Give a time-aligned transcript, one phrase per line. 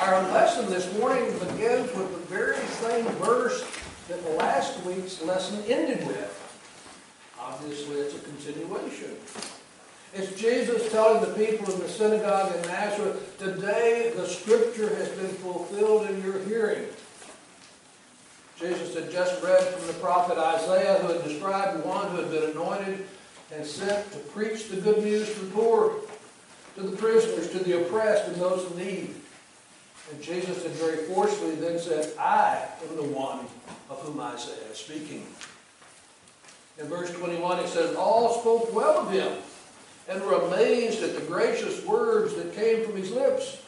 [0.00, 3.62] Our lesson this morning begins with the very same verse
[4.08, 7.34] that last week's lesson ended with.
[7.38, 9.14] Obviously, it's a continuation.
[10.14, 15.28] It's Jesus telling the people in the synagogue in Nazareth, Today the scripture has been
[15.28, 16.86] fulfilled in your hearing.
[18.58, 22.50] Jesus had just read from the prophet Isaiah, who had described one who had been
[22.52, 23.06] anointed
[23.54, 25.96] and sent to preach the good news to the poor,
[26.76, 29.14] to the prisoners, to the oppressed, and those in need.
[30.10, 33.46] And Jesus had very forcefully then said, I am the one
[33.88, 35.26] of whom Isaiah is speaking.
[36.78, 39.32] In verse 21, it says, All spoke well of him
[40.08, 43.62] and were amazed at the gracious words that came from his lips.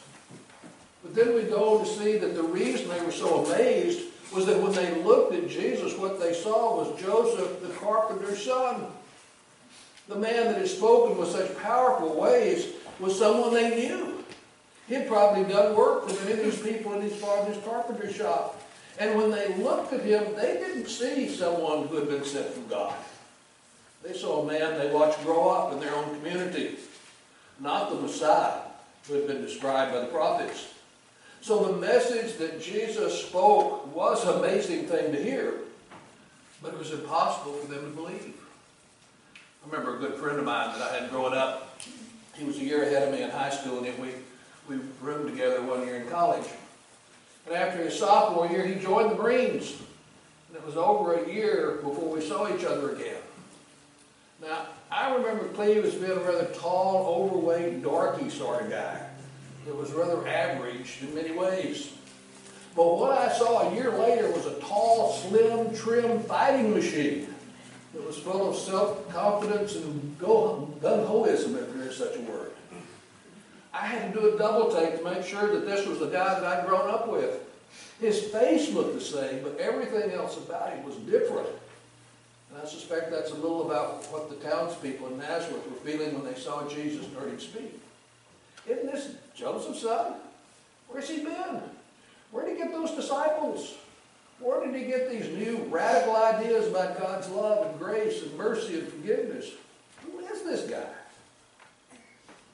[1.02, 4.60] But then we go to see that the reason they were so amazed was that
[4.60, 8.86] when they looked at Jesus, what they saw was Joseph, the carpenter's son.
[10.08, 12.68] The man that had spoken with such powerful ways
[12.98, 14.11] was someone they knew.
[14.88, 18.60] He had probably done work for many of these people in his father's carpenter shop.
[18.98, 22.66] And when they looked at him, they didn't see someone who had been sent from
[22.68, 22.94] God.
[24.02, 26.76] They saw a man they watched grow up in their own community,
[27.60, 28.60] not the Messiah
[29.06, 30.68] who had been described by the prophets.
[31.40, 35.54] So the message that Jesus spoke was an amazing thing to hear,
[36.62, 38.34] but it was impossible for them to believe.
[39.34, 41.80] I remember a good friend of mine that I had growing up.
[42.36, 44.10] He was a year ahead of me in high school, and we,
[44.68, 46.46] we roomed together one year in college.
[47.46, 49.76] And after his sophomore year, he joined the Marines.
[50.48, 53.20] And it was over a year before we saw each other again.
[54.40, 59.06] Now, I remember Cleve as being a rather tall, overweight, darky sort of guy
[59.66, 61.92] that was rather average in many ways.
[62.74, 67.32] But what I saw a year later was a tall, slim, trim fighting machine
[67.94, 72.41] that was full of self-confidence and gun-hoism, if there is such a word.
[73.72, 76.38] I had to do a double take to make sure that this was the guy
[76.38, 77.40] that I'd grown up with.
[78.00, 81.48] His face looked the same, but everything else about him was different.
[82.50, 86.24] And I suspect that's a little about what the townspeople in Nazareth were feeling when
[86.30, 87.80] they saw Jesus and heard him speak.
[88.68, 90.14] Isn't this Joseph's son?
[90.88, 91.62] Where's he been?
[92.30, 93.76] Where did he get those disciples?
[94.38, 98.80] Where did he get these new radical ideas about God's love and grace and mercy
[98.80, 99.52] and forgiveness?
[100.04, 100.91] Who is this guy?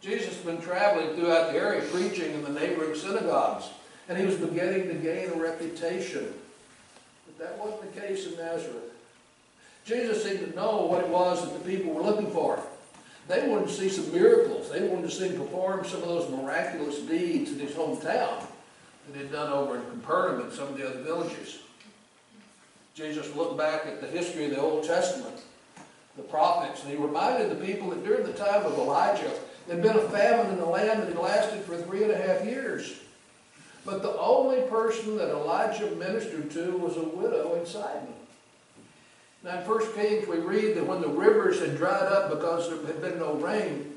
[0.01, 3.67] Jesus had been traveling throughout the area preaching in the neighboring synagogues,
[4.09, 6.33] and he was beginning to gain a reputation.
[7.27, 8.95] But that wasn't the case in Nazareth.
[9.85, 12.63] Jesus seemed to know what it was that the people were looking for.
[13.27, 14.71] They wanted to see some miracles.
[14.71, 19.15] They wanted to see him perform some of those miraculous deeds in his hometown that
[19.15, 21.59] he had done over in Capernaum and some of the other villages.
[22.95, 25.37] Jesus looked back at the history of the Old Testament,
[26.17, 29.31] the prophets, and he reminded the people that during the time of Elijah,
[29.69, 32.17] there had been a famine in the land that had lasted for three and a
[32.17, 33.01] half years.
[33.85, 38.15] But the only person that Elijah ministered to was a widow in Sidon.
[39.45, 42.85] Now in 1 Kings we read that when the rivers had dried up because there
[42.87, 43.95] had been no rain,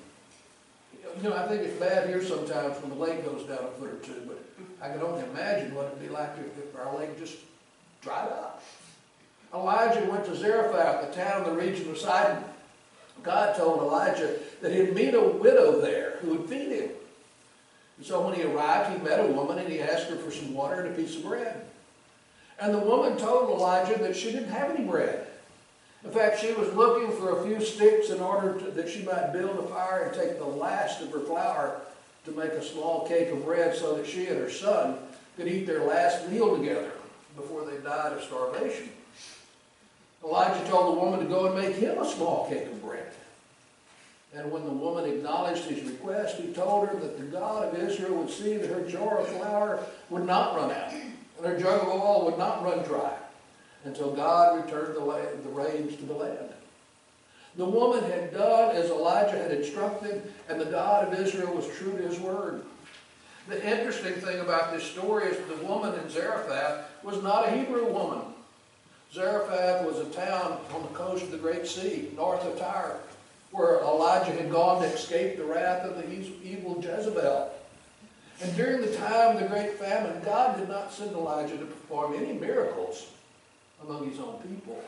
[1.22, 3.92] you know, I think it's bad here sometimes when the lake goes down a foot
[3.92, 4.44] or two, but
[4.82, 7.38] I can only imagine what it'd be like if, if our lake just
[8.02, 8.62] dried up.
[9.53, 12.44] Elijah went to Zarephath, the town in the region of Sidon.
[13.24, 16.90] God told Elijah that he'd meet a widow there who would feed him.
[17.98, 20.54] And so when he arrived, he met a woman and he asked her for some
[20.54, 21.66] water and a piece of bread.
[22.59, 25.28] And the woman told Elijah that she didn't have any bread.
[26.04, 29.34] In fact, she was looking for a few sticks in order to, that she might
[29.34, 31.80] build a fire and take the last of her flour
[32.26, 34.98] to make a small cake of bread so that she and her son
[35.38, 36.92] could eat their last meal together
[37.36, 38.90] before they died of starvation.
[40.24, 43.12] Elijah told the woman to go and make him a small cake of bread.
[44.34, 48.16] And when the woman acknowledged his request, he told her that the God of Israel
[48.16, 51.88] would see that her jar of flour would not run out, and her jug of
[51.90, 53.14] oil would not run dry
[53.84, 56.50] until God returned the, land, the rains to the land.
[57.58, 61.98] The woman had done as Elijah had instructed, and the God of Israel was true
[61.98, 62.64] to his word.
[63.50, 67.52] The interesting thing about this story is that the woman in Zarephath was not a
[67.52, 68.22] Hebrew woman.
[69.13, 72.97] Zarephath was a town on the coast of the Great Sea, north of Tyre,
[73.52, 77.52] where Elijah had gone to escape the wrath of the evil Jezebel.
[78.41, 82.16] And during the time of the great famine, God did not send Elijah to perform
[82.16, 83.08] any miracles
[83.84, 84.81] among his own people.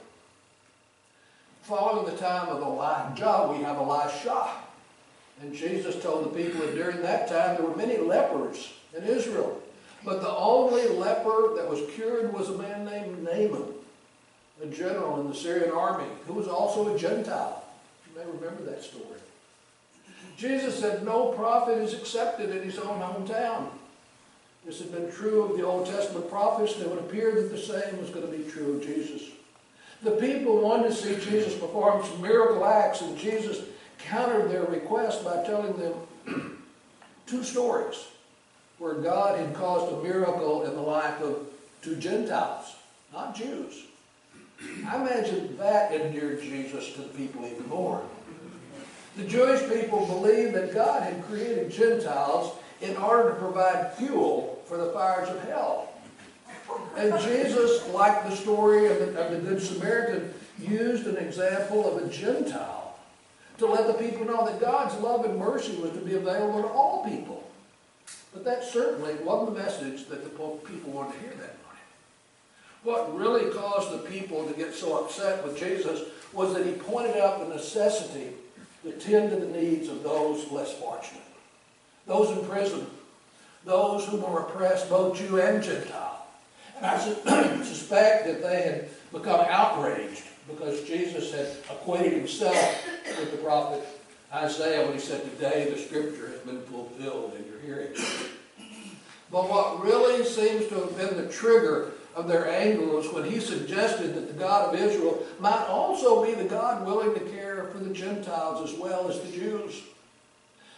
[1.64, 4.50] Following the time of Elijah, we have Elisha.
[5.42, 9.62] And Jesus told the people that during that time there were many lepers in Israel.
[10.06, 13.74] But the only leper that was cured was a man named Naaman,
[14.62, 17.64] a general in the Syrian army, who was also a Gentile.
[18.08, 19.20] You may remember that story.
[20.38, 23.70] Jesus said no prophet is accepted in his own hometown.
[24.66, 27.58] This had been true of the Old Testament prophets, and it would appear that the
[27.58, 29.30] same was going to be true of Jesus.
[30.04, 33.66] The people wanted to see Jesus perform some miracle acts, and Jesus
[34.00, 36.58] countered their request by telling them
[37.26, 38.08] two stories
[38.80, 41.48] where God had caused a miracle in the life of
[41.82, 42.76] two Gentiles,
[43.14, 43.84] not Jews.
[44.88, 48.04] I imagine that endeared Jesus to the people even more.
[49.16, 54.78] The Jewish people believed that God had created Gentiles in order to provide fuel for
[54.78, 55.90] the fires of hell.
[56.98, 62.04] And Jesus, like the story of the, of the Good Samaritan, used an example of
[62.04, 62.98] a Gentile
[63.60, 66.70] to let the people know that God's love and mercy was to be available to
[66.70, 67.44] all people.
[68.34, 71.56] But that certainly wasn't the message that the people wanted to hear that.
[72.84, 76.02] What really caused the people to get so upset with Jesus
[76.34, 78.32] was that he pointed out the necessity
[78.84, 81.24] to tend to the needs of those less fortunate,
[82.06, 82.86] those in prison,
[83.64, 86.28] those who were oppressed, both Jew and Gentile.
[86.78, 86.98] And I
[87.64, 92.86] suspect that they had become outraged because Jesus had equated himself
[93.18, 93.86] with the prophet
[94.34, 97.94] Isaiah when he said, Today the scripture has been fulfilled in your hearing.
[99.32, 103.40] But what really seems to have been the trigger of their anger was when he
[103.40, 107.80] suggested that the God of Israel might also be the God willing to care for
[107.80, 109.82] the Gentiles as well as the Jews.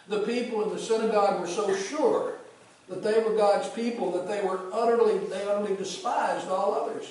[0.08, 2.34] The people in the synagogue were so sure
[2.88, 7.06] that they were God's people that they were utterly, they utterly despised all others.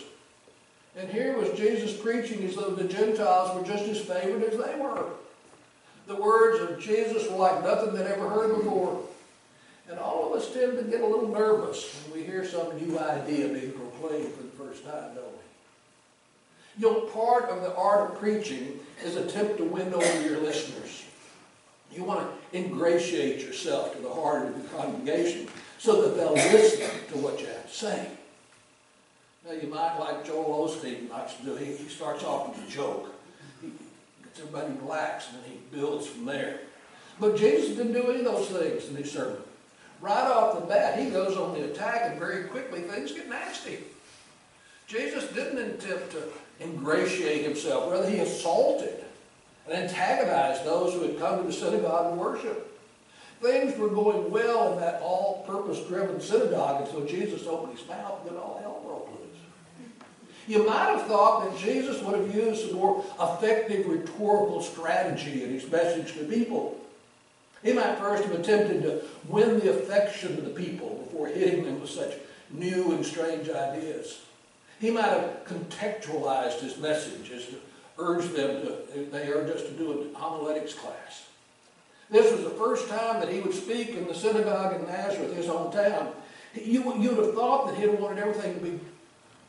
[0.97, 4.79] And here was Jesus preaching as though the Gentiles were just as favored as they
[4.79, 5.09] were.
[6.07, 9.01] The words of Jesus were like nothing they'd ever heard before.
[9.89, 12.97] And all of us tend to get a little nervous when we hear some new
[12.97, 13.73] idea being
[14.09, 15.41] for the first time, don't we?
[16.77, 21.05] You know, part of the art of preaching is attempt to win over your listeners.
[21.93, 25.47] You want to ingratiate yourself to the heart of the congregation
[25.77, 28.07] so that they'll listen to what you have to say.
[29.45, 31.55] Now, you might like Joel Osteen likes to do.
[31.55, 33.13] He, he starts off with a joke.
[33.61, 33.71] He
[34.23, 36.61] gets everybody relaxed, and then he builds from there.
[37.19, 39.37] But Jesus didn't do any of those things in his sermon.
[40.01, 43.79] Right off the bat, he goes on the attack, and very quickly things get nasty.
[44.87, 46.23] Jesus didn't attempt to
[46.61, 47.91] ingratiate himself.
[47.91, 49.03] Rather, he assaulted
[49.67, 52.71] and antagonized those who had come to the synagogue and worship.
[53.41, 58.31] Things were going well in that all-purpose driven synagogue until Jesus opened his mouth and
[58.31, 59.39] then all hell broke loose.
[60.47, 65.49] You might have thought that Jesus would have used a more effective rhetorical strategy in
[65.49, 66.79] his message to people.
[67.63, 71.81] He might first have attempted to win the affection of the people before hitting them
[71.81, 72.13] with such
[72.51, 74.21] new and strange ideas.
[74.85, 77.55] He might have contextualized his message as to
[77.97, 81.25] urge them to, they are just to do a homiletics class.
[82.11, 85.47] This was the first time that he would speak in the synagogue in Nazareth, his
[85.47, 86.13] hometown.
[86.53, 88.79] You, you would have thought that he wanted everything to be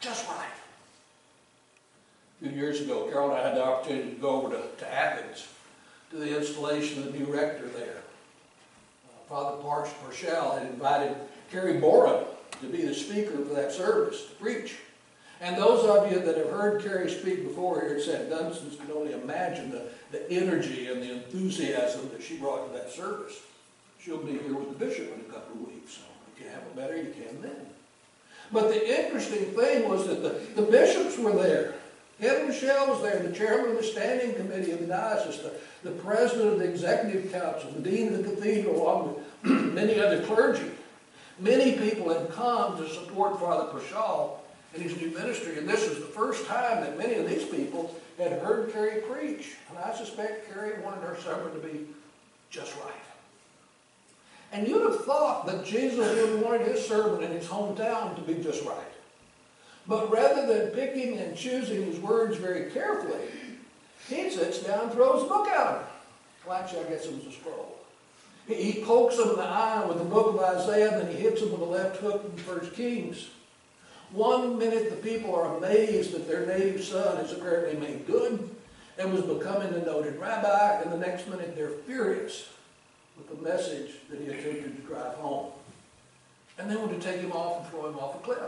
[0.01, 0.49] just right.
[2.41, 4.91] A few years ago, Carol and I had the opportunity to go over to, to
[4.91, 5.49] Athens
[6.13, 7.99] to the installation of the new rector there.
[9.07, 11.15] Uh, Father Parch Purcell had invited
[11.51, 12.25] Kerry Borum
[12.63, 14.77] to be the speaker for that service to preach.
[15.41, 18.31] And those of you that have heard Kerry speak before here at St.
[18.31, 22.91] Dunstan's can only imagine the, the energy and the enthusiasm that she brought to that
[22.91, 23.41] service.
[24.01, 26.03] She'll be here with the bishop in a couple of weeks, so
[26.35, 27.67] if you have it better, you can then.
[28.53, 31.75] But the interesting thing was that the, the bishops were there.
[32.21, 35.53] Ed Michelle was there, the chairman of the standing committee of the diocese, the,
[35.83, 39.25] the president of the executive council, the dean of the cathedral, along with
[39.75, 40.71] many other clergy.
[41.39, 44.41] Many people had come to support Father Purcell
[44.75, 45.59] in his new ministry.
[45.59, 49.55] And this was the first time that many of these people had heard Kerry preach.
[49.71, 51.87] And I suspect Kerry wanted her sermon to be
[52.51, 52.93] just right.
[54.53, 58.23] And you'd have thought that Jesus would have wanted his sermon in his hometown to
[58.23, 58.79] be just right.
[59.89, 63.21] But rather than picking and choosing his words very carefully,
[64.09, 65.83] he sits down and throws a book at him.
[66.47, 67.77] Well, actually, I guess it was a scroll.
[68.47, 71.51] He pokes him in the eye with the book of Isaiah, then he hits him
[71.51, 73.29] with a left hook in First Kings.
[74.13, 78.49] One minute the people are amazed that their native son is apparently made good
[78.99, 82.49] and was becoming a noted rabbi, and the next minute they're furious
[83.17, 85.53] with the message that he attempted to drive home.
[86.59, 88.39] And they want to take him off and throw him off a cliff.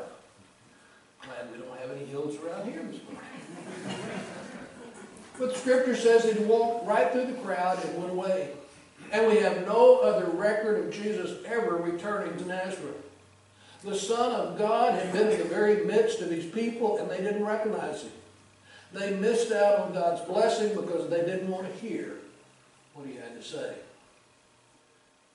[1.23, 4.00] Glad we don't have any hills around here this morning.
[5.38, 8.50] but scripture says he walked right through the crowd and went away.
[9.12, 13.08] And we have no other record of Jesus ever returning to Nazareth.
[13.85, 17.18] The Son of God had been in the very midst of his people and they
[17.18, 18.12] didn't recognize him.
[18.92, 22.16] They missed out on God's blessing because they didn't want to hear
[22.94, 23.75] what he had to say.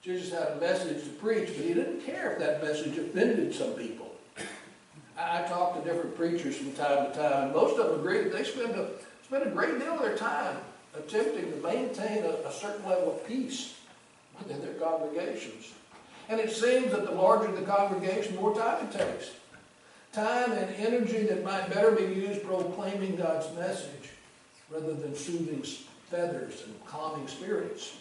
[0.02, 3.74] Jesus had a message to preach, but he didn't care if that message offended some
[3.74, 4.12] people.
[5.18, 8.44] I, talk to different preachers from time to time, most of them agree that they
[8.44, 8.90] spend a,
[9.24, 10.58] spend a great deal of their time
[10.98, 13.76] attempting to maintain a, a certain level of peace
[14.40, 15.72] within their congregations.
[16.30, 19.32] And it seems that the larger the congregation, more time it takes.
[20.14, 24.12] Time and energy that might better be used proclaiming God's message
[24.70, 25.64] rather than soothing
[26.10, 27.98] feathers and calming spirits.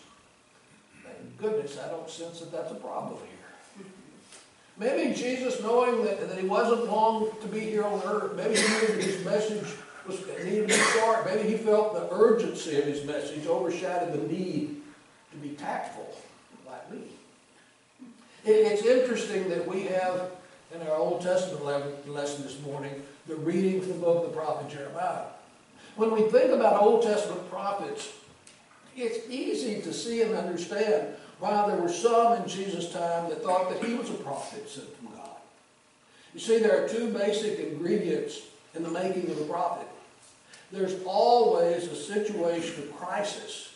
[1.03, 3.87] Thank goodness I don't sense that that's a problem here.
[4.79, 8.63] Maybe Jesus, knowing that, that he wasn't long to be here on earth, maybe he
[8.63, 9.67] knew that his message
[10.07, 11.25] was needed to be short.
[11.27, 14.83] Maybe he felt the urgency of his message overshadowed the need
[15.31, 16.15] to be tactful,
[16.67, 17.03] like me.
[18.45, 20.33] It's interesting that we have
[20.75, 24.69] in our Old Testament lesson this morning the reading from the book of the prophet
[24.69, 25.27] Jeremiah.
[25.95, 28.11] When we think about Old Testament prophets,
[28.97, 33.71] it's easy to see and understand why there were some in Jesus' time that thought
[33.71, 35.37] that he was a prophet sent from God.
[36.35, 38.41] You see, there are two basic ingredients
[38.75, 39.87] in the making of a prophet.
[40.73, 43.75] There's always a situation of crisis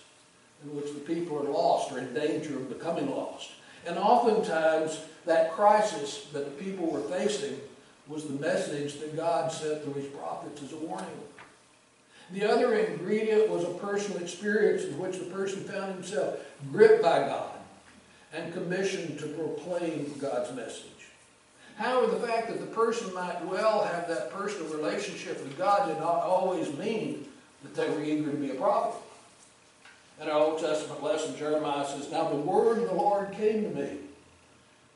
[0.65, 3.51] in which the people are lost or in danger of becoming lost.
[3.87, 7.61] And oftentimes, that crisis that the people were facing
[8.09, 11.09] was the message that God sent through his prophets as a warning.
[12.33, 16.39] The other ingredient was a personal experience in which the person found himself
[16.73, 17.53] gripped by God
[18.33, 20.91] and commissioned to proclaim God's message.
[21.77, 25.99] However, the fact that the person might well have that personal relationship with God did
[25.99, 27.27] not always mean
[27.63, 29.01] that they were eager to be a prophet.
[30.21, 33.69] In our Old Testament lesson, Jeremiah says, Now the word of the Lord came to
[33.69, 33.99] me.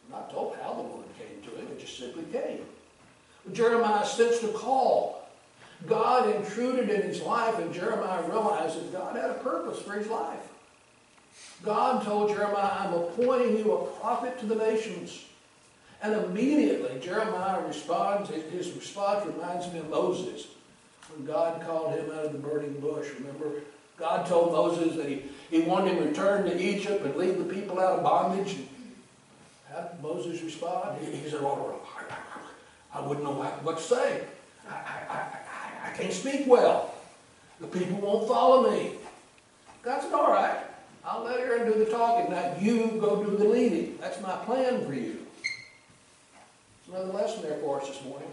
[0.07, 2.61] I'm not told how the word came to him, it just simply came.
[3.45, 5.29] But Jeremiah sensed a call.
[5.87, 10.09] God intruded in his life, and Jeremiah realized that God had a purpose for his
[10.09, 10.51] life.
[11.63, 15.25] God told Jeremiah, I'm appointing you a prophet to the nations.
[16.03, 20.47] And immediately Jeremiah responds, his response reminds me of Moses
[21.15, 23.09] when God called him out of the burning bush.
[23.19, 23.61] Remember,
[24.01, 27.45] God told Moses that he, he wanted him to return to Egypt and lead the
[27.45, 28.57] people out of bondage.
[29.71, 30.99] How did Moses respond?
[31.05, 34.25] He, he said, I wouldn't know what to say.
[34.69, 36.95] I, I, I, I can't speak well.
[37.61, 38.93] The people won't follow me.
[39.83, 40.59] God said, all right,
[41.05, 42.33] I'll let Aaron do the talking.
[42.33, 43.99] Now you go do the leading.
[44.01, 45.27] That's my plan for you.
[46.81, 48.29] It's Another lesson there for us this morning.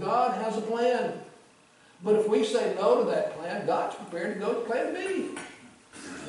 [0.00, 1.12] God has a plan.
[2.04, 5.38] But if we say no to that plan, God's prepared to go to plan B.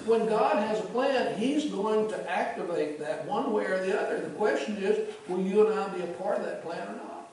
[0.06, 4.20] When God has a plan, He's going to activate that one way or the other.
[4.20, 7.32] The question is, will you and I be a part of that plan or not?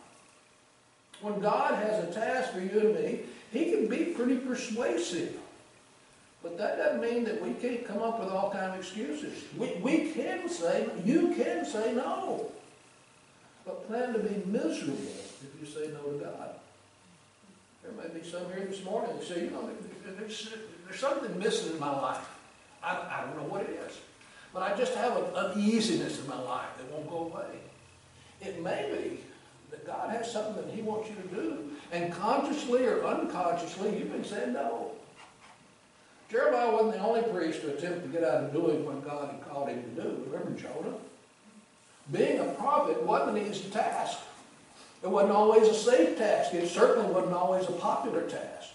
[1.20, 3.20] When God has a task for you and me,
[3.52, 5.36] He can be pretty persuasive.
[6.42, 9.44] But that doesn't mean that we can't come up with all kinds of excuses.
[9.58, 12.50] We, we can say, you can say no.
[13.66, 16.54] But plan to be miserable if you say no to God.
[17.96, 19.68] There may be some here this morning that say, you know,
[20.18, 20.54] there's,
[20.86, 22.28] there's something missing in my life.
[22.82, 23.98] I, I don't know what it is.
[24.52, 27.58] But I just have an uneasiness in my life that won't go away.
[28.40, 29.20] It may be
[29.70, 31.70] that God has something that He wants you to do.
[31.92, 34.92] And consciously or unconsciously, you've been saying no.
[36.30, 39.48] Jeremiah wasn't the only priest to attempt to get out of doing what God had
[39.48, 40.24] called him to do.
[40.30, 40.96] Remember Jonah?
[42.12, 44.18] Being a prophet wasn't an easy task.
[45.02, 46.52] It wasn't always a safe task.
[46.54, 48.70] It certainly wasn't always a popular task.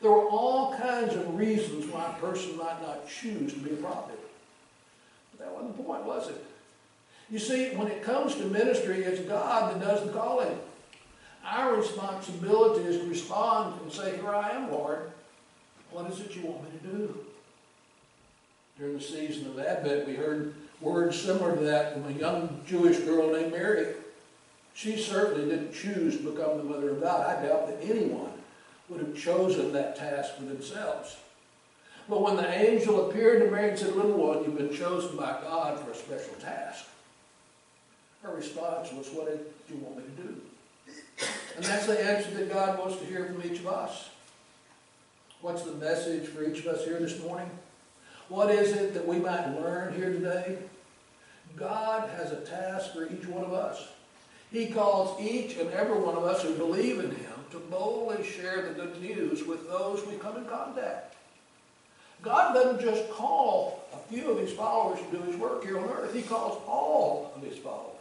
[0.00, 3.76] There were all kinds of reasons why a person might not choose to be a
[3.76, 4.18] prophet.
[5.32, 6.44] But that wasn't the point, was it?
[7.30, 10.58] You see, when it comes to ministry, it's God that does the calling.
[11.44, 15.10] Our responsibility is to respond and say, Here I am, Lord.
[15.90, 17.14] What is it you want me to do?
[18.78, 22.98] During the season of Advent, we heard words similar to that from a young Jewish
[22.98, 23.94] girl named Mary.
[24.78, 27.26] She certainly didn't choose to become the mother of God.
[27.26, 28.30] I doubt that anyone
[28.88, 31.16] would have chosen that task for themselves.
[32.08, 35.40] But when the angel appeared to Mary and said, Little one, you've been chosen by
[35.42, 36.84] God for a special task,
[38.22, 40.40] her response was, What did you want me to do?
[41.56, 44.10] And that's the answer that God wants to hear from each of us.
[45.40, 47.50] What's the message for each of us here this morning?
[48.28, 50.58] What is it that we might learn here today?
[51.56, 53.88] God has a task for each one of us.
[54.50, 58.62] He calls each and every one of us who believe in Him to boldly share
[58.62, 61.14] the good news with those we come in contact.
[62.22, 65.88] God doesn't just call a few of His followers to do His work here on
[65.90, 66.14] earth.
[66.14, 67.94] He calls all of His followers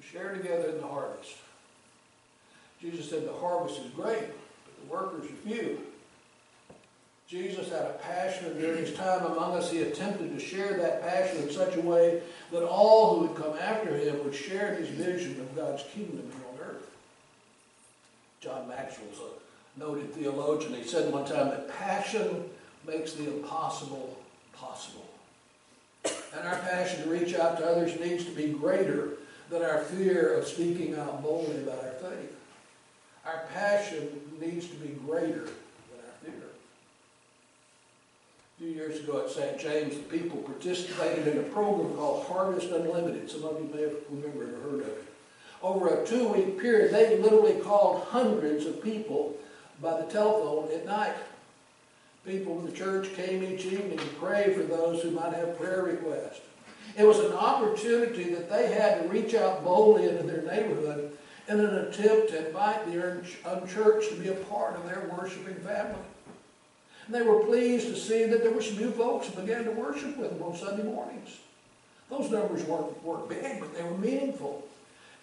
[0.00, 1.34] to share together in the harvest.
[2.80, 5.78] Jesus said the harvest is great, but the workers are few.
[7.28, 11.42] Jesus had a passion, during his time among us, he attempted to share that passion
[11.42, 12.20] in such a way
[12.52, 16.46] that all who would come after him would share his vision of God's kingdom here
[16.52, 16.90] on earth.
[18.40, 20.74] John Maxwell's a noted theologian.
[20.74, 22.44] He said one time that passion
[22.86, 24.18] makes the impossible
[24.52, 25.06] possible.
[26.04, 29.14] And our passion to reach out to others needs to be greater
[29.50, 32.36] than our fear of speaking out boldly about our faith.
[33.24, 34.08] Our passion
[34.40, 35.48] needs to be greater.
[38.54, 39.58] A few years ago at St.
[39.58, 43.28] James, the people participated in a program called Harvest Unlimited.
[43.28, 45.04] Some of you may have remembered or heard of it.
[45.60, 49.36] Over a two-week period, they literally called hundreds of people
[49.82, 51.16] by the telephone at night.
[52.24, 55.82] People in the church came each evening to pray for those who might have prayer
[55.82, 56.42] requests.
[56.96, 61.10] It was an opportunity that they had to reach out boldly into their neighborhood
[61.48, 65.98] in an attempt to invite the unchurched to be a part of their worshiping family.
[67.06, 69.70] And they were pleased to see that there were some new folks who began to
[69.72, 71.38] worship with them on Sunday mornings.
[72.10, 74.66] Those numbers weren't, weren't big, but they were meaningful.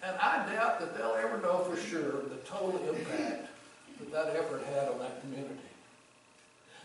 [0.02, 3.48] And I doubt that they'll ever know for sure the total impact
[3.98, 5.54] that that effort had on that community.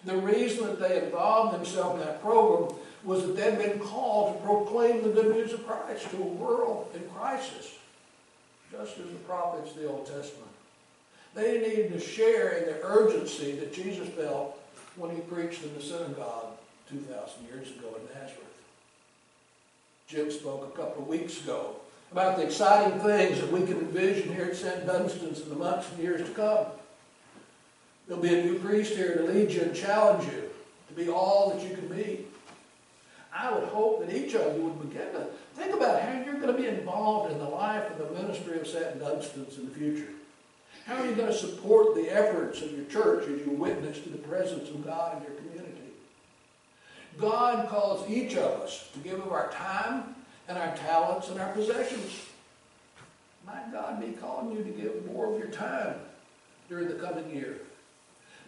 [0.05, 4.45] The reason that they involved themselves in that program was that they'd been called to
[4.45, 7.75] proclaim the good news of Christ to a world in crisis,
[8.71, 10.51] just as the prophets of the Old Testament.
[11.33, 14.59] They needed to share in the urgency that Jesus felt
[14.97, 16.57] when he preached in the synagogue
[16.89, 18.43] 2,000 years ago in Nazareth.
[20.07, 21.75] Jim spoke a couple of weeks ago
[22.11, 24.85] about the exciting things that we can envision here at St.
[24.85, 26.65] Dunstan's in the months and years to come.
[28.07, 30.49] There'll be a new priest here to lead you and challenge you
[30.87, 32.25] to be all that you can be.
[33.35, 36.55] I would hope that each of you would begin to think about how you're going
[36.55, 38.99] to be involved in the life and the ministry of St.
[38.99, 40.09] Dunstan's in the future.
[40.87, 44.09] How are you going to support the efforts of your church as you witness to
[44.09, 45.81] the presence of God in your community?
[47.17, 50.15] God calls each of us to give of our time
[50.47, 52.27] and our talents and our possessions.
[53.45, 55.95] Might God be calling you to give more of your time
[56.69, 57.57] during the coming year?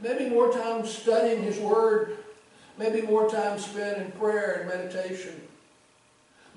[0.01, 2.19] Maybe more time studying His Word.
[2.77, 5.41] Maybe more time spent in prayer and meditation.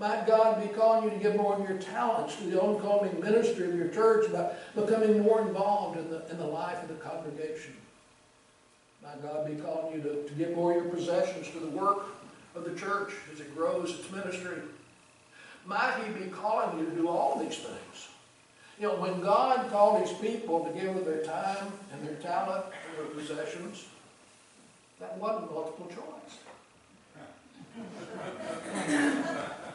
[0.03, 3.69] Might God be calling you to give more of your talents to the ongoing ministry
[3.69, 7.75] of your church about becoming more involved in the, in the life of the congregation.
[9.01, 12.07] Might God be calling you to, to give more of your possessions to the work
[12.57, 14.59] of the church as it grows its ministry.
[15.67, 18.09] Might He be calling you to do all these things?
[18.81, 22.65] You know, when God called His people to give of their time and their talent
[22.65, 23.87] and their possessions,
[24.99, 26.39] that wasn't multiple choice.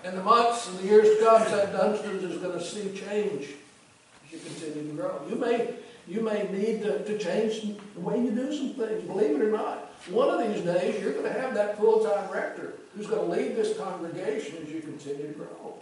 [0.03, 1.71] In the months and the years to come, St.
[1.71, 3.55] Dunstan's is going to see change
[4.25, 5.21] as you continue to grow.
[5.29, 5.73] You may,
[6.07, 9.51] you may need to, to change the way you do some things, believe it or
[9.51, 9.91] not.
[10.09, 13.55] One of these days, you're going to have that full-time rector who's going to lead
[13.55, 15.75] this congregation as you continue to grow.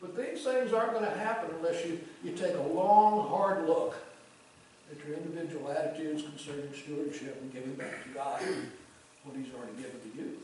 [0.00, 3.96] But these things aren't going to happen unless you, you take a long, hard look
[4.90, 8.40] at your individual attitudes concerning stewardship and giving back to God
[9.24, 10.36] what He's already given to you.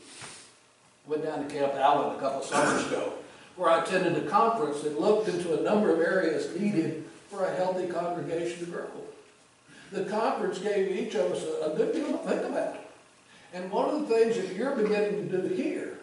[1.05, 3.13] Went down to Camp Allen a couple summers ago,
[3.57, 7.55] where I attended a conference that looked into a number of areas needed for a
[7.55, 8.87] healthy congregation to grow.
[9.91, 12.77] The conference gave each of us a, a good deal to think about.
[13.53, 15.99] And one of the things that you're beginning to do here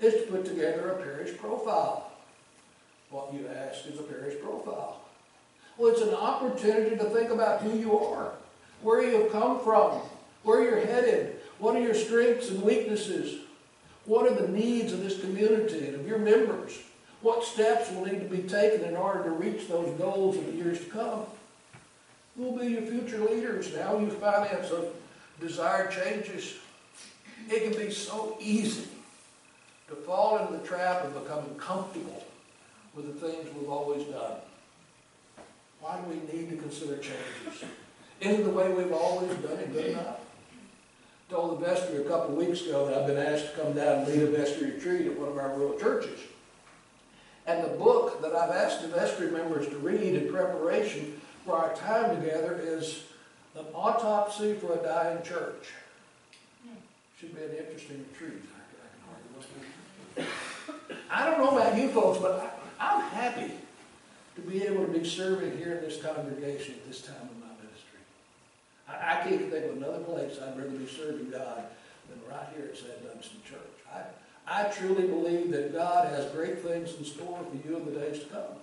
[0.00, 2.10] is to put together a parish profile.
[3.10, 5.00] What you ask is a parish profile.
[5.78, 8.32] Well, it's an opportunity to think about who you are,
[8.82, 10.00] where you have come from,
[10.42, 13.40] where you're headed, what are your strengths and weaknesses,
[14.04, 16.78] what are the needs of this community and of your members,
[17.20, 20.52] what steps will need to be taken in order to reach those goals in the
[20.52, 21.24] years to come.
[22.36, 24.92] Who will be your future leaders and how you finance those
[25.40, 26.54] desired changes.
[27.48, 28.88] It can be so easy
[29.88, 32.24] to fall into the trap of becoming comfortable
[32.94, 34.36] with the things we've always done.
[35.80, 37.64] Why do we need to consider changes?
[38.20, 40.20] Isn't the way we've always done it good enough?
[41.32, 44.00] Told the vestry a couple of weeks ago that I've been asked to come down
[44.00, 46.20] and lead a vestry retreat at one of our rural churches.
[47.46, 51.74] And the book that I've asked the vestry members to read in preparation for our
[51.74, 53.04] time together is
[53.56, 55.70] An Autopsy for a Dying Church.
[57.18, 58.42] Should be an interesting retreat.
[61.10, 63.52] I don't know about you folks, but I, I'm happy
[64.34, 67.41] to be able to be serving here in this congregation at this time of.
[68.92, 71.64] I, I can't think of another place I'd rather be serving God
[72.08, 73.02] than right here at St.
[73.04, 73.60] Dunstan Church.
[73.92, 74.02] I,
[74.46, 78.20] I truly believe that God has great things in store for you in the days
[78.20, 78.56] to come.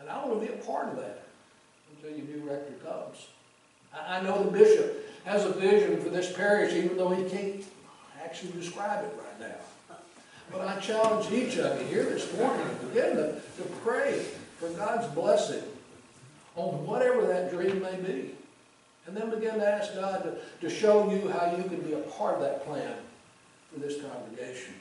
[0.00, 1.24] And I want to be a part of that
[1.94, 3.26] until your new rector comes.
[3.92, 7.64] I I know the bishop has a vision for this parish, even though he can't
[8.22, 9.96] actually describe it right now.
[10.52, 14.24] But I challenge each of you here this morning begin to, to pray
[14.58, 15.64] for God's blessing
[16.54, 18.34] on whatever that dream may be.
[19.06, 21.98] And then begin to ask God to, to show you how you can be a
[21.98, 22.94] part of that plan
[23.72, 24.74] for this congregation.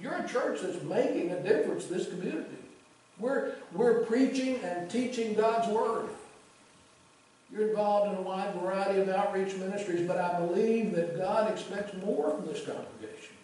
[0.00, 2.56] You're a church that's making a difference in this community.
[3.18, 6.08] We're, we're preaching and teaching God's Word.
[7.52, 11.94] You're involved in a wide variety of outreach ministries, but I believe that God expects
[12.02, 13.36] more from this congregation.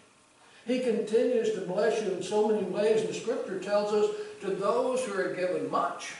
[0.65, 5.03] He continues to bless you in so many ways, the Scripture tells us to those
[5.03, 6.15] who are given much,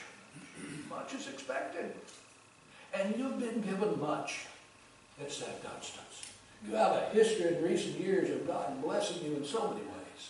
[0.90, 1.92] much is expected.
[2.94, 4.46] And you've been given much
[5.22, 5.64] at St.
[5.64, 6.24] Dunstan's.
[6.68, 10.30] You have a history in recent years of God blessing you in so many ways.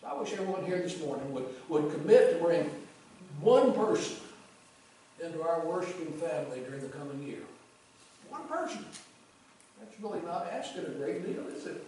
[0.00, 2.70] So I wish everyone here this morning would, would commit to bring
[3.40, 4.16] one person
[5.24, 7.42] into our worshiping family during the coming year.
[8.28, 8.84] One person.
[9.80, 11.84] That's really not asking a great deal, is it?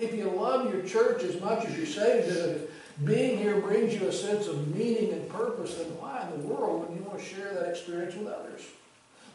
[0.00, 2.70] If you love your church as much as you say if
[3.04, 6.80] being here brings you a sense of meaning and purpose, then why in the world
[6.80, 8.62] wouldn't you want to share that experience with others?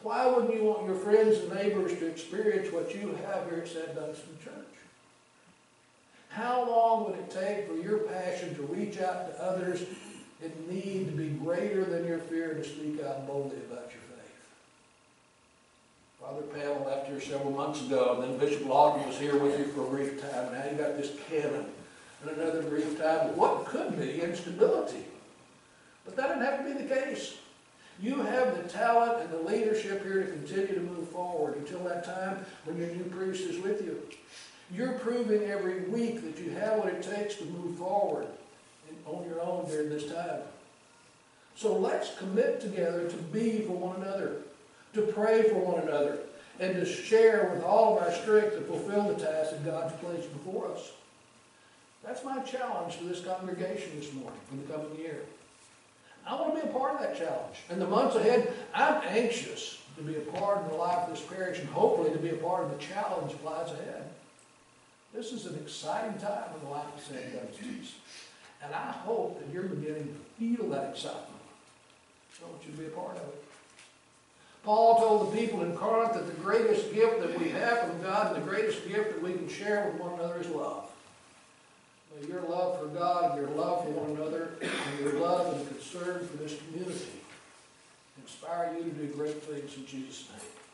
[0.03, 3.67] Why wouldn't you want your friends and neighbors to experience what you have here at
[3.67, 3.95] St.
[3.95, 4.53] Dunstan Church?
[6.29, 9.83] How long would it take for your passion to reach out to others
[10.41, 14.47] in need to be greater than your fear to speak out boldly about your faith?
[16.21, 19.65] Father Pam left here several months ago, and then Bishop Lawton was here with you
[19.65, 20.53] for a brief time.
[20.53, 21.65] Now you got this canon
[22.21, 23.35] and another brief time.
[23.35, 25.05] What could be instability?
[26.05, 27.37] But that didn't have to be the case.
[27.99, 32.05] You have the talent and the leadership here to continue to move forward until that
[32.05, 34.01] time when your new priest is with you.
[34.71, 38.27] You're proving every week that you have what it takes to move forward
[39.05, 40.41] on your own during this time.
[41.55, 44.37] So let's commit together to be for one another,
[44.93, 46.19] to pray for one another,
[46.59, 50.31] and to share with all of our strength to fulfill the task that God's placed
[50.33, 50.91] before us.
[52.07, 55.23] That's my challenge to this congregation this morning for the coming year.
[56.25, 57.57] I want to be a part of that challenge.
[57.69, 61.25] In the months ahead, I'm anxious to be a part of the life of this
[61.25, 64.09] parish and hopefully to be a part of the challenge that lies ahead.
[65.13, 67.33] This is an exciting time in the life of St.
[67.33, 67.95] Dunstan's.
[68.63, 71.25] And I hope that you're beginning to feel that excitement.
[72.41, 73.43] I want you to be a part of it.
[74.63, 78.33] Paul told the people in Corinth that the greatest gift that we have from God
[78.33, 80.86] and the greatest gift that we can share with one another is love.
[82.25, 86.27] Your love for God and your love for one another and your love and concern
[86.27, 87.05] for this community
[88.21, 90.66] inspire you to do great things in Jesus' name